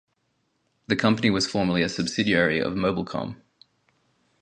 The 0.87 0.95
company 0.95 1.29
was 1.29 1.45
formerly 1.45 1.83
a 1.83 1.87
subsidiary 1.87 2.59
of 2.59 2.73
Mobilcom. 2.73 3.35